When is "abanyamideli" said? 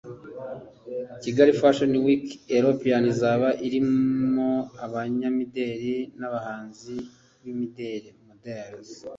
4.85-5.95